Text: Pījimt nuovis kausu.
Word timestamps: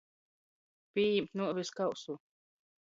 Pījimt 0.95 1.39
nuovis 1.43 1.75
kausu. 1.83 2.21